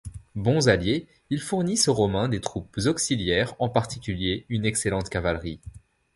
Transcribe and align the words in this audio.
Bons 0.33 0.67
alliés, 0.67 1.05
ils 1.29 1.39
fournissent 1.41 1.87
aux 1.87 1.93
Romains 1.93 2.27
des 2.27 2.41
troupes 2.41 2.75
auxiliaires, 2.87 3.53
en 3.59 3.69
particulier, 3.69 4.47
une 4.49 4.65
excellente 4.65 5.09
cavalerie. 5.11 5.59